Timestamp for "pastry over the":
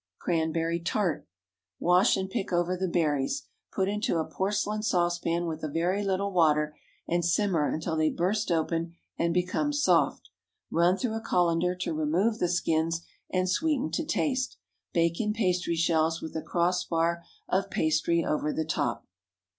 17.69-18.65